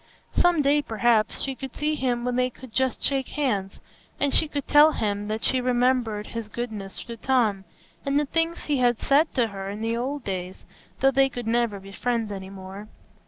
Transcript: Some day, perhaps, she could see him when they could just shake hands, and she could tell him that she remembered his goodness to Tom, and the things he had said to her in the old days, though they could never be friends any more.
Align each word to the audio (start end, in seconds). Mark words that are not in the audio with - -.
Some 0.31 0.63
day, 0.63 0.81
perhaps, 0.81 1.41
she 1.43 1.53
could 1.53 1.75
see 1.75 1.93
him 1.93 2.25
when 2.25 2.35
they 2.35 2.49
could 2.49 2.73
just 2.73 3.03
shake 3.03 3.27
hands, 3.37 3.79
and 4.19 4.33
she 4.33 4.47
could 4.47 4.67
tell 4.67 4.93
him 4.93 5.27
that 5.27 5.43
she 5.43 5.61
remembered 5.61 6.25
his 6.31 6.47
goodness 6.49 7.03
to 7.03 7.15
Tom, 7.17 7.65
and 8.03 8.19
the 8.19 8.25
things 8.25 8.63
he 8.63 8.77
had 8.77 8.99
said 8.99 9.31
to 9.35 9.49
her 9.49 9.69
in 9.69 9.81
the 9.81 9.95
old 9.95 10.23
days, 10.23 10.65
though 11.01 11.11
they 11.11 11.29
could 11.29 11.45
never 11.45 11.79
be 11.79 11.91
friends 11.91 12.31
any 12.31 12.49
more. 12.49 12.87